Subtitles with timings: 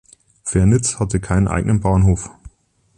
[0.41, 2.31] Fernitz hatte keinen eigenen Bahnhof.